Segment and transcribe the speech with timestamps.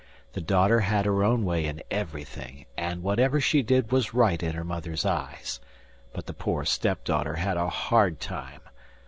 [0.33, 4.53] The daughter had her own way in everything, and whatever she did was right in
[4.53, 5.59] her mother's eyes;
[6.11, 8.61] but the poor step daughter had a hard time.